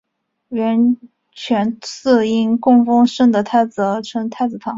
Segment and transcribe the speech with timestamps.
[0.49, 0.97] 圆
[1.31, 4.69] 泉寺因供奉圣德太子而称太子堂。